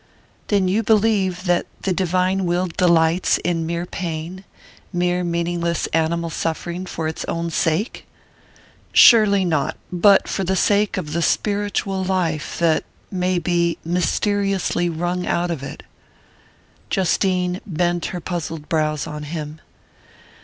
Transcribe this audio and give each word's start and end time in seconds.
"Then 0.47 0.67
you 0.67 0.81
believe 0.81 1.43
that 1.43 1.67
the 1.83 1.93
divine 1.93 2.45
will 2.45 2.65
delights 2.65 3.37
in 3.43 3.67
mere 3.67 3.85
pain 3.85 4.43
mere 4.91 5.23
meaningless 5.23 5.85
animal 5.93 6.31
suffering 6.31 6.87
for 6.87 7.07
its 7.07 7.23
own 7.25 7.51
sake?" 7.51 8.07
"Surely 8.93 9.45
not; 9.45 9.77
but 9.91 10.27
for 10.27 10.43
the 10.43 10.55
sake 10.55 10.97
of 10.97 11.13
the 11.13 11.21
spiritual 11.21 12.03
life 12.03 12.57
that 12.57 12.83
may 13.11 13.37
be 13.37 13.77
mysteriously 13.85 14.89
wrung 14.89 15.27
out 15.27 15.51
of 15.51 15.61
it." 15.61 15.83
Justine 16.89 17.61
bent 17.67 18.05
her 18.07 18.19
puzzled 18.19 18.67
brows 18.67 19.05
on 19.05 19.21
him. 19.21 19.61